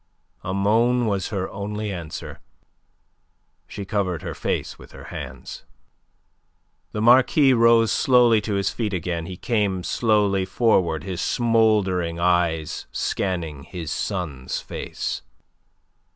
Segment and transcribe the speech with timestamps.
[0.43, 2.39] A moan was her only answer.
[3.67, 5.63] She covered her face with her hands.
[6.91, 9.27] The Marquis rose slowly to his feet again.
[9.27, 15.21] He came slowly forward, his smouldering eyes scanning his son's face.